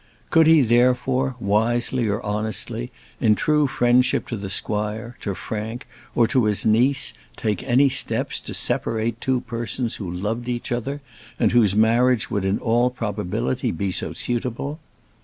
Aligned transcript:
Could 0.31 0.47
he, 0.47 0.61
therefore, 0.61 1.35
wisely 1.39 2.07
or 2.07 2.25
honestly, 2.25 2.91
in 3.19 3.35
true 3.35 3.67
friendship 3.67 4.27
to 4.29 4.35
the 4.35 4.49
squire, 4.49 5.15
to 5.21 5.35
Frank, 5.35 5.85
or 6.15 6.25
to 6.29 6.45
his 6.45 6.65
niece, 6.65 7.13
take 7.37 7.61
any 7.65 7.87
steps 7.87 8.39
to 8.39 8.55
separate 8.55 9.21
two 9.21 9.41
persons 9.41 9.97
who 9.97 10.09
loved 10.09 10.49
each 10.49 10.71
other, 10.71 11.01
and 11.39 11.51
whose 11.51 11.75
marriage 11.75 12.31
would 12.31 12.45
in 12.45 12.57
all 12.57 12.85
human 12.89 12.97
probability 12.97 13.69
be 13.69 13.91
so 13.91 14.11
suitable? 14.11 14.79